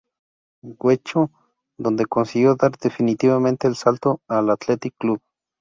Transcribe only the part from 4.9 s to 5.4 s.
Club.